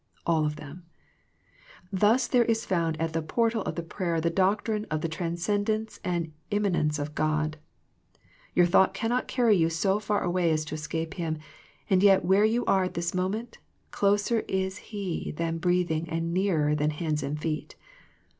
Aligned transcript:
All 0.25 0.47
of 0.47 0.55
them. 0.55 0.83
Thus 1.93 2.25
there 2.25 2.45
is 2.45 2.65
found 2.65 2.99
at 2.99 3.13
the 3.13 3.21
portal 3.21 3.61
of 3.61 3.75
the 3.75 3.83
prayer 3.83 4.19
the 4.19 4.31
doctrine 4.31 4.87
of 4.89 5.01
the 5.01 5.07
transcendence 5.07 5.99
and 6.03 6.31
im 6.49 6.63
manence 6.63 6.97
of 6.97 7.13
God. 7.13 7.57
Your 8.55 8.65
thought 8.65 8.95
cannot 8.95 9.27
carry 9.27 9.55
you 9.55 9.69
so 9.69 9.99
far 9.99 10.23
away 10.23 10.49
as 10.49 10.65
to 10.65 10.73
escape 10.73 11.13
Him; 11.13 11.37
and 11.87 12.01
yet 12.01 12.25
where 12.25 12.45
you 12.45 12.65
are 12.65 12.83
at 12.85 12.95
this 12.95 13.13
moment," 13.13 13.59
Closer 13.91 14.39
is 14.47 14.77
He 14.89 15.35
than 15.37 15.59
breathing, 15.59 16.09
and 16.09 16.33
nearer 16.33 16.73
than 16.73 16.89
hands 16.89 17.21
and 17.21 17.39
feet." 17.39 17.75